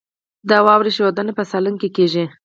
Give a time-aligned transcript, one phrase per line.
[0.49, 2.25] د واورې ښویدنه په سالنګ کې کیږي